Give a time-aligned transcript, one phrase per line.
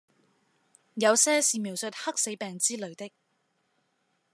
[0.95, 3.11] 有些是描述黑死病之類的